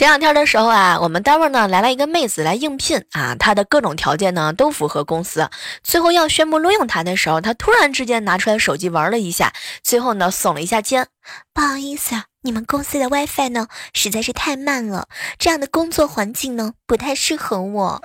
[0.00, 5.50] 前两天的时候啊我们单位呢来了一个妹子来应聘啊她的各种条件呢都符合公司。
[5.82, 9.52] 最后要宣布录用她的时候她突然之间拿出来手机玩了一下
[9.82, 11.08] 最后呢耸了一下肩
[11.52, 15.06] 不好意思啊你们公司的 wifi 呢实在是太慢了
[15.38, 18.02] 这样的工作环境呢不太适合我。